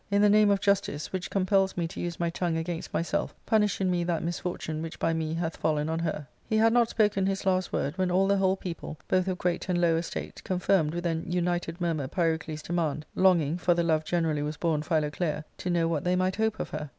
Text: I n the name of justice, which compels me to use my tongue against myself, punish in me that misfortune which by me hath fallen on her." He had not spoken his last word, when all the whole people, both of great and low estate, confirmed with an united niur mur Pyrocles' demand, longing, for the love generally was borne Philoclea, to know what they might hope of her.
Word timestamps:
I 0.11 0.15
n 0.15 0.21
the 0.23 0.29
name 0.29 0.49
of 0.49 0.59
justice, 0.59 1.13
which 1.13 1.29
compels 1.29 1.77
me 1.77 1.87
to 1.89 1.99
use 1.99 2.19
my 2.19 2.31
tongue 2.31 2.57
against 2.57 2.91
myself, 2.91 3.35
punish 3.45 3.79
in 3.79 3.91
me 3.91 4.03
that 4.05 4.23
misfortune 4.23 4.81
which 4.81 4.97
by 4.97 5.13
me 5.13 5.35
hath 5.35 5.57
fallen 5.57 5.89
on 5.89 5.99
her." 5.99 6.25
He 6.49 6.57
had 6.57 6.73
not 6.73 6.89
spoken 6.89 7.27
his 7.27 7.45
last 7.45 7.71
word, 7.71 7.95
when 7.99 8.09
all 8.09 8.25
the 8.25 8.37
whole 8.37 8.55
people, 8.57 8.97
both 9.07 9.27
of 9.27 9.37
great 9.37 9.69
and 9.69 9.79
low 9.79 9.95
estate, 9.97 10.43
confirmed 10.43 10.95
with 10.95 11.05
an 11.05 11.31
united 11.31 11.77
niur 11.79 11.93
mur 11.95 12.07
Pyrocles' 12.07 12.63
demand, 12.63 13.05
longing, 13.13 13.59
for 13.59 13.75
the 13.75 13.83
love 13.83 14.03
generally 14.03 14.41
was 14.41 14.57
borne 14.57 14.81
Philoclea, 14.81 15.45
to 15.59 15.69
know 15.69 15.87
what 15.87 16.03
they 16.03 16.15
might 16.15 16.37
hope 16.37 16.59
of 16.59 16.71
her. 16.71 16.89